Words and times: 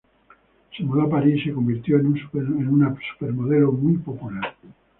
Se 0.75 0.81
mudó 0.83 1.03
a 1.03 1.09
París 1.11 1.41
y 1.45 1.49
se 1.49 1.53
convirtió 1.53 1.99
en 1.99 2.67
una 2.69 2.95
supermodelo 3.11 3.71
muy 3.71 3.99
popular. 3.99 4.55